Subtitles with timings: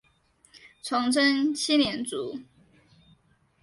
[0.81, 2.39] 崇祯七年卒。